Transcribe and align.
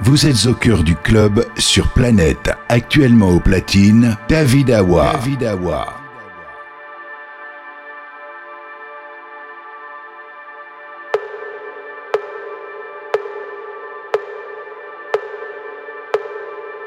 Vous 0.00 0.26
êtes 0.26 0.46
au 0.46 0.54
cœur 0.54 0.84
du 0.84 0.94
club 0.94 1.44
sur 1.58 1.88
Planète, 1.88 2.52
actuellement 2.68 3.30
au 3.30 3.40
platine, 3.40 4.16
David 4.28 4.70
Awa. 4.70 5.14
David 5.14 5.42
Awa. 5.42 5.94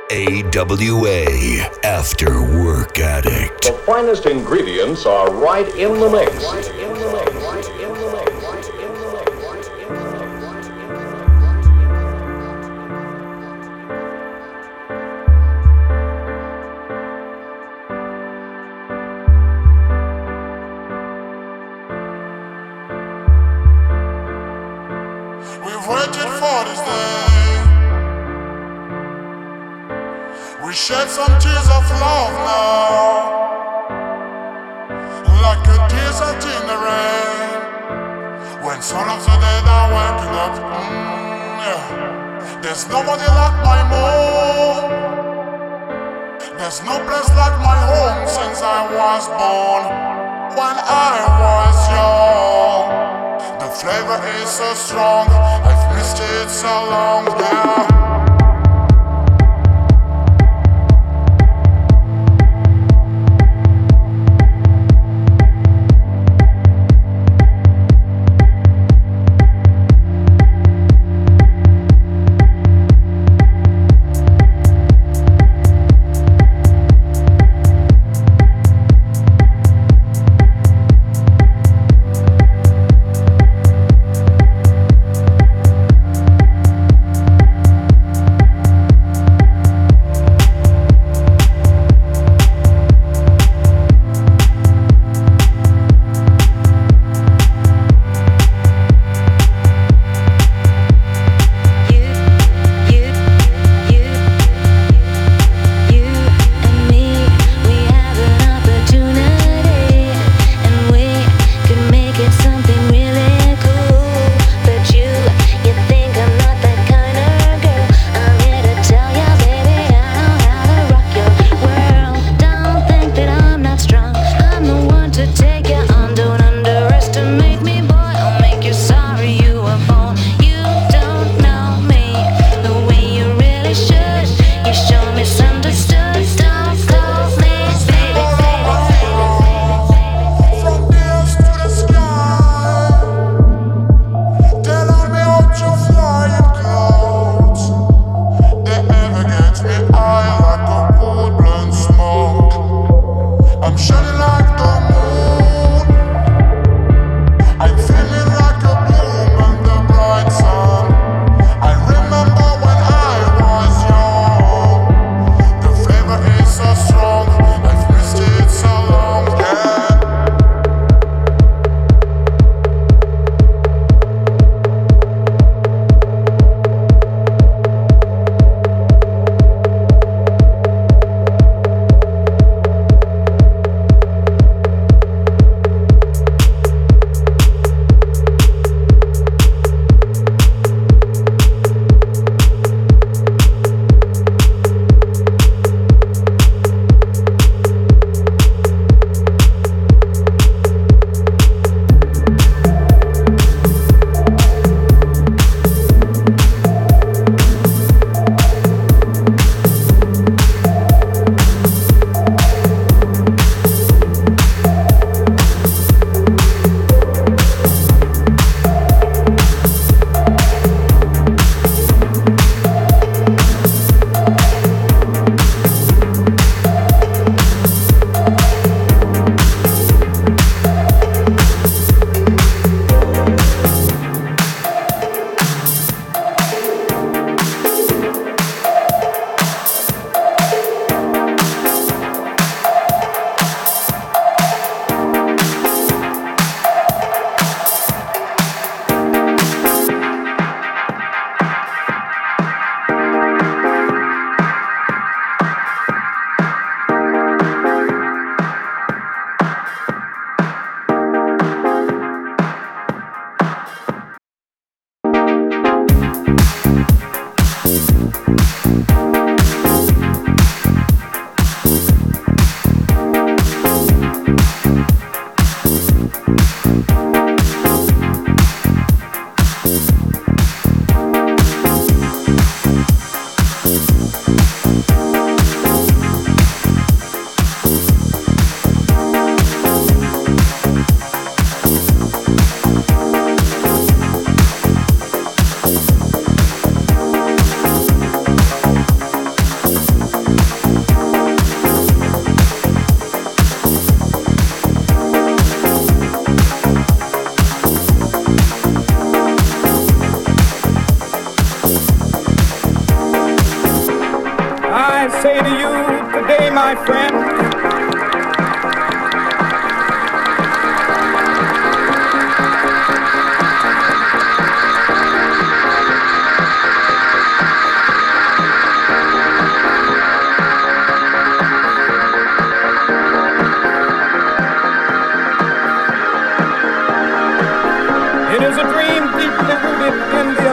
AWA 0.09 1.25
After 1.83 2.41
Work 2.41 2.99
Addict. 2.99 3.63
The 3.63 3.73
finest 3.85 4.25
ingredients 4.25 5.05
are 5.05 5.29
right 5.33 5.67
in 5.75 5.99
the 5.99 6.09
mix. 6.09 6.80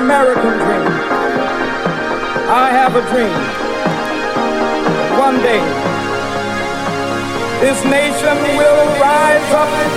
American 0.08 0.56
dream. 0.64 0.88
I 2.48 2.72
have 2.72 2.96
a 2.96 3.04
dream. 3.12 3.28
One 5.20 5.36
day, 5.44 5.60
this 7.60 7.76
nation 7.84 8.36
will 8.56 8.88
rise 8.96 9.50
up, 9.52 9.68
and 9.68 9.92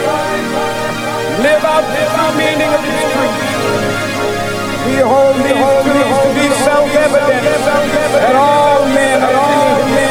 live 1.48 1.63
out 1.63 1.88
the 1.88 2.28
meaning 2.36 2.72
of 2.75 2.84
its 2.92 3.08
creed. 3.16 3.40
We 4.84 5.00
hold 5.00 5.40
these 5.48 5.63
truths 5.80 6.19
to 6.28 6.30
be 6.36 6.48
self-evident 6.60 7.48
that 8.19 8.36
all 8.36 8.84
men 8.92 9.16
are 9.24 9.38
all 9.48 9.80
men 9.96 10.11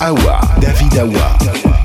Awa. 0.00 0.40
David 0.60 0.98
Awa. 0.98 1.77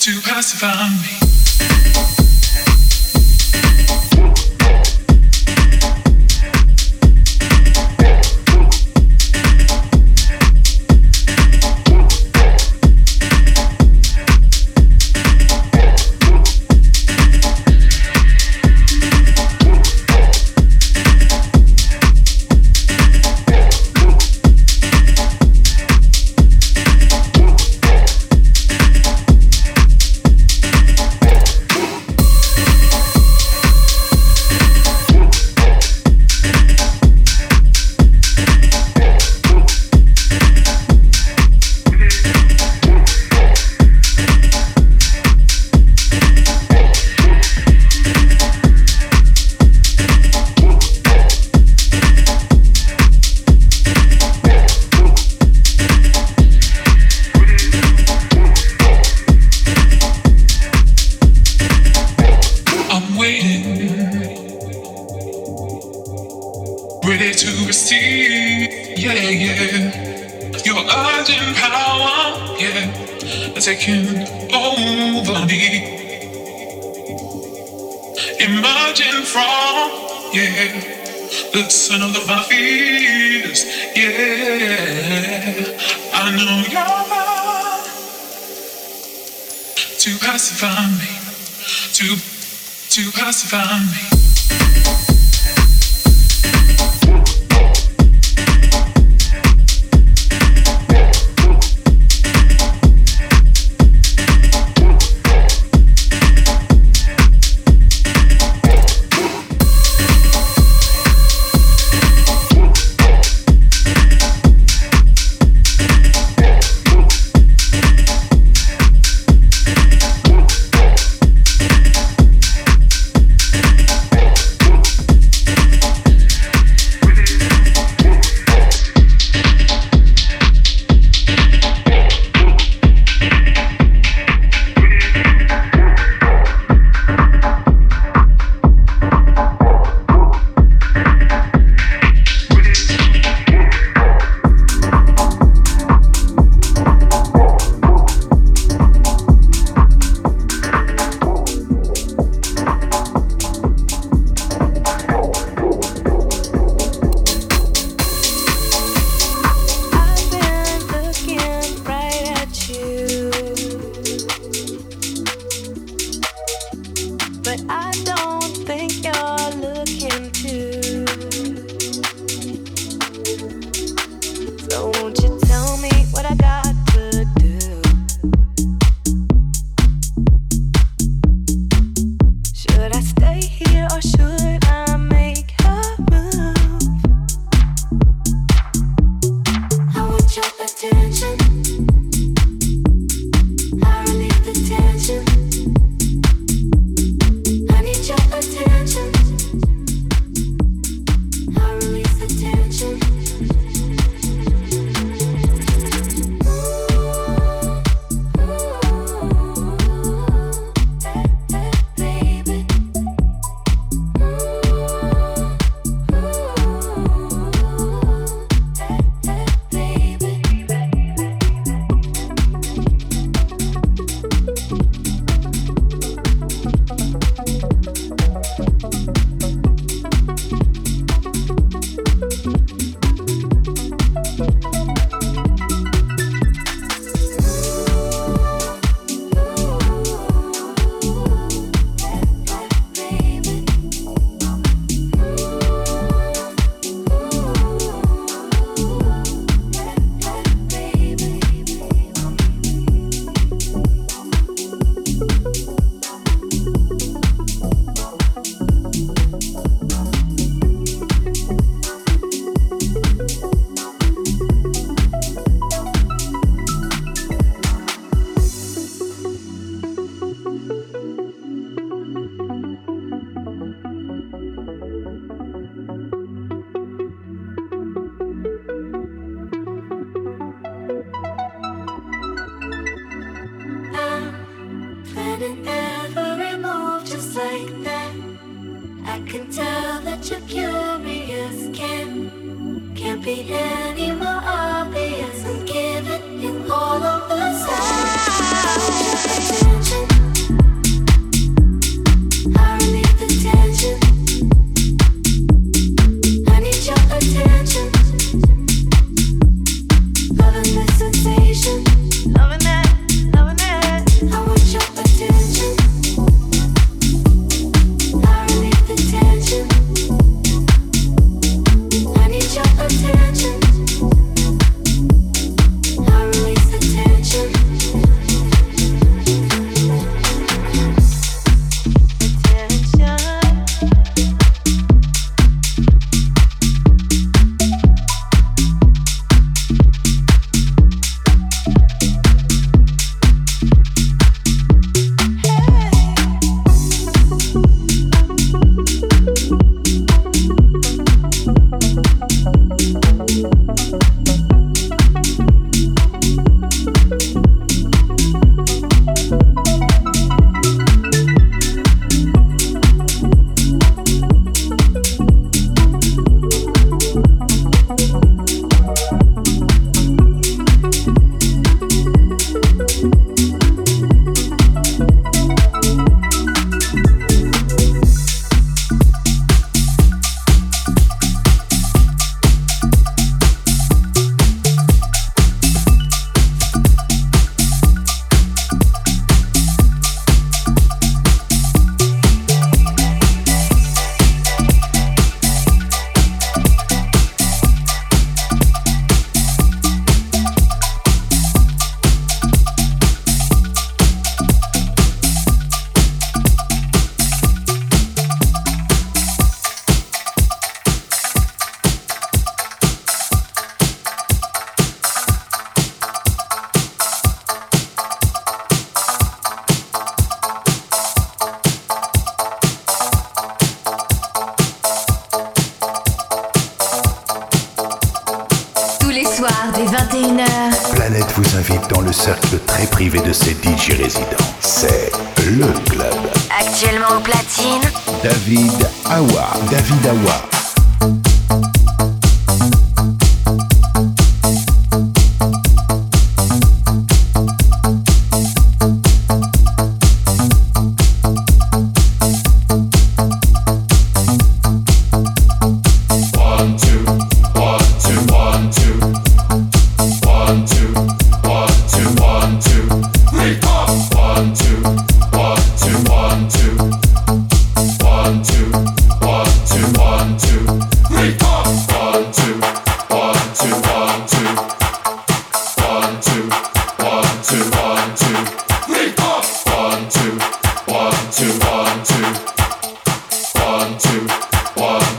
to 0.00 0.18
pacify 0.22 0.88
me. 1.02 2.19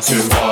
Too 0.01 0.17
one. 0.29 0.50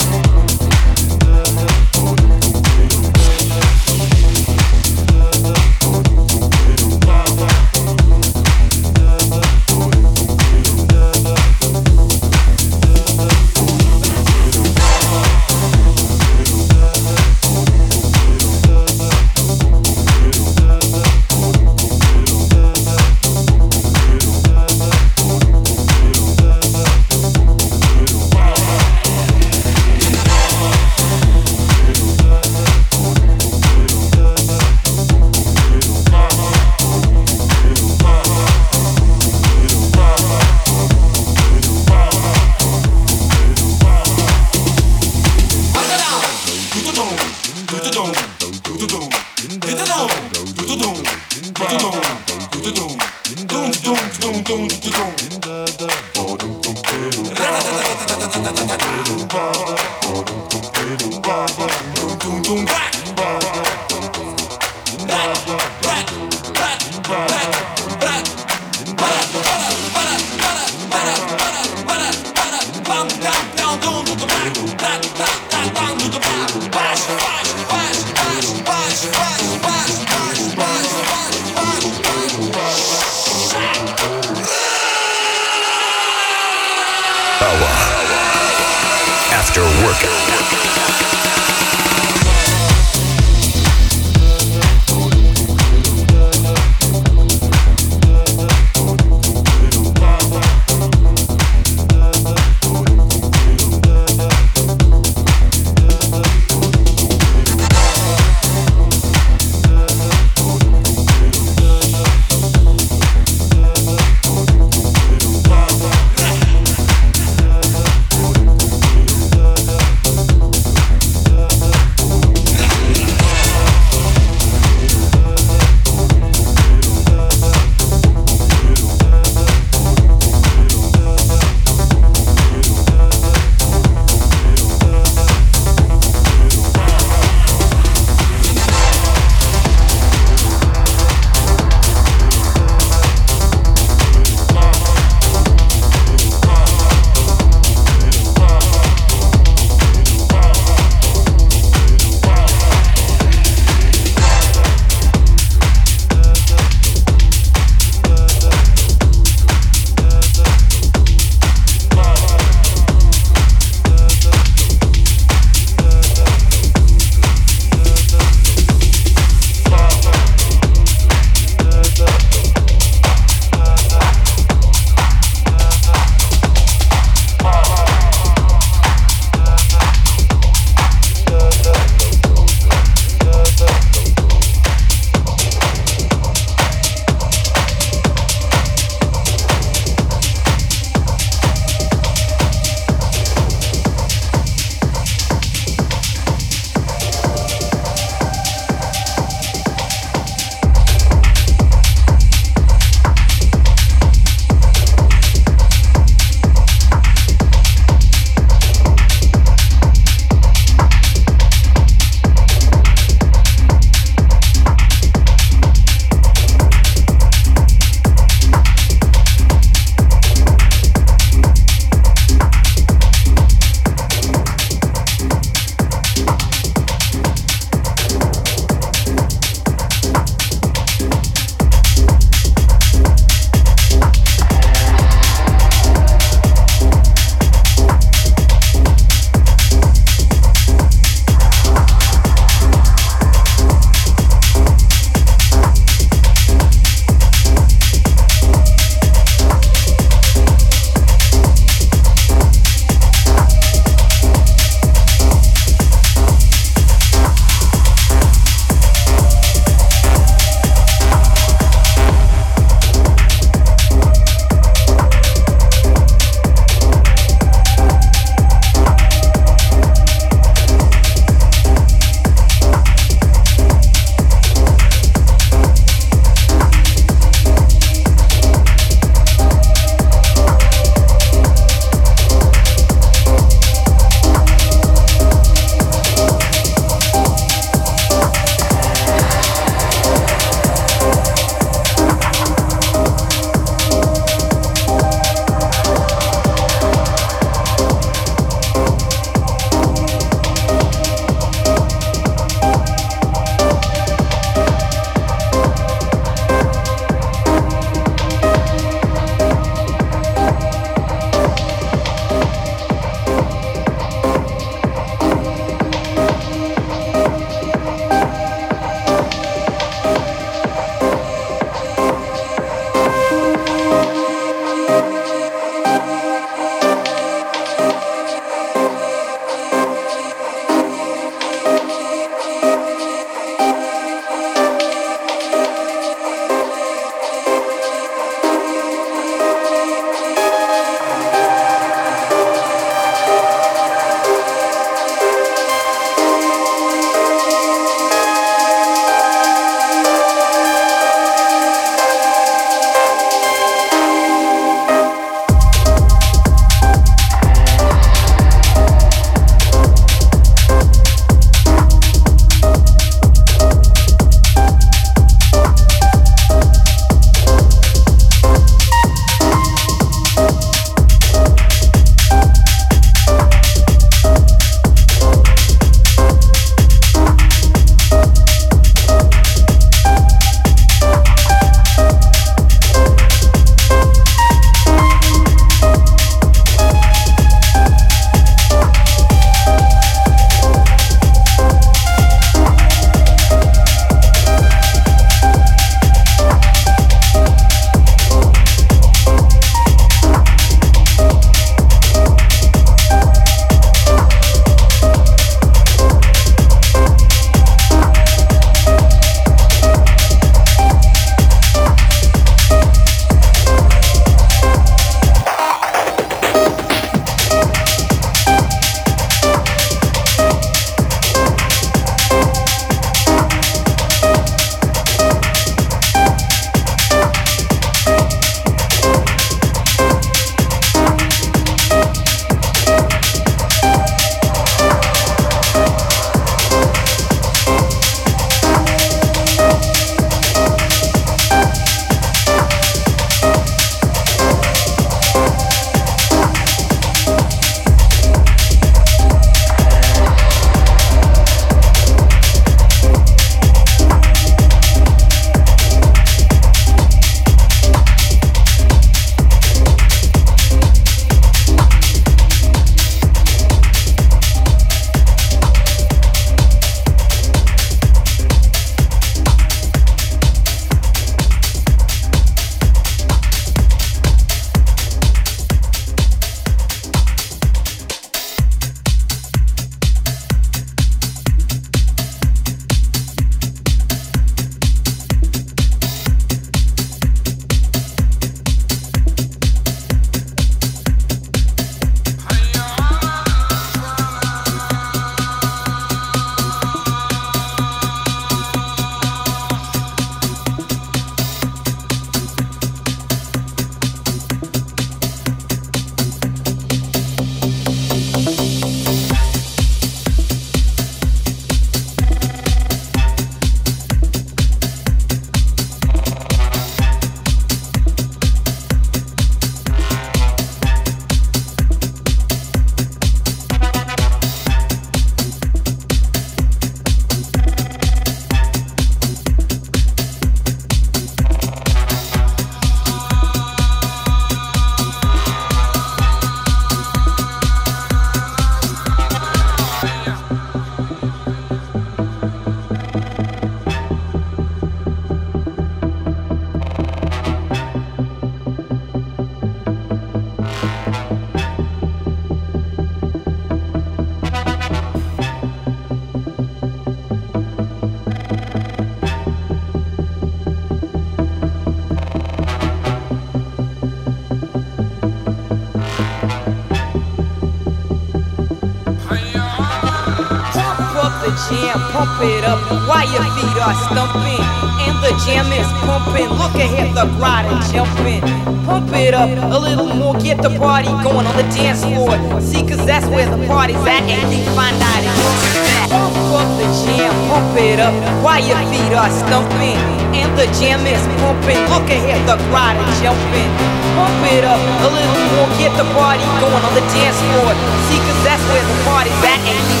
Jam, 571.71 571.99
pump 572.11 572.35
it 572.43 572.63
up 572.67 572.79
while 573.07 573.23
your 573.31 573.47
feet 573.55 573.77
are 573.79 573.95
stumping. 574.11 574.63
And 575.01 575.15
the 575.23 575.31
jam 575.47 575.71
is 575.71 575.87
pumping. 576.03 576.49
Look 576.59 576.75
ahead, 576.75 577.15
the 577.15 577.25
crowd 577.39 577.65
is 577.71 577.91
jumping. 577.91 578.43
Pump 578.83 579.09
it 579.15 579.33
up 579.33 579.49
a 579.49 579.79
little 579.79 580.11
more, 580.13 580.35
get 580.35 580.61
the 580.61 580.71
party 580.77 581.07
going 581.23 581.47
on 581.47 581.55
the 581.55 581.67
dance 581.71 582.03
floor. 582.03 582.35
See, 582.59 582.83
cause 582.83 583.03
that's 583.05 583.25
where 583.31 583.47
the 583.47 583.61
party's 583.67 584.01
at, 584.03 584.23
and 584.27 584.51
you 584.51 584.63
find 584.75 584.97
out 584.99 585.23
it's 585.23 586.11
Pump 586.11 586.35
up 586.51 586.67
the 586.75 586.87
jam, 587.07 587.31
pump 587.47 587.71
it 587.79 587.99
up 587.99 588.13
while 588.43 588.59
your 588.59 588.83
feet 588.91 589.13
are 589.15 589.31
stumping. 589.31 589.95
And 590.35 590.51
the 590.59 590.67
jam 590.75 591.07
is 591.07 591.23
pumping. 591.39 591.79
Look 591.87 592.07
ahead, 592.11 592.43
the 592.47 592.59
crowd 592.67 592.99
is 592.99 593.15
jumping. 593.23 593.71
Pump 594.19 594.43
it 594.51 594.67
up 594.67 594.79
a 594.79 595.07
little 595.07 595.39
more, 595.55 595.71
get 595.79 595.95
the 595.95 596.07
party 596.11 596.43
going 596.59 596.83
on 596.83 596.93
the 596.93 597.05
dance 597.15 597.39
floor. 597.47 597.71
See, 598.11 598.19
cause 598.27 598.41
that's 598.43 598.63
where 598.67 598.83
the 598.83 598.97
party's 599.07 599.39
at, 599.47 599.59
and 599.63 599.81
you 599.87 600.00